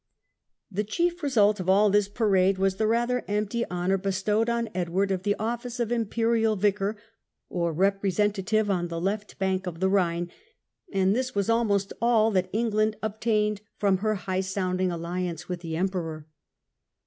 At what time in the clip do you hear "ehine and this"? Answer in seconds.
9.91-11.35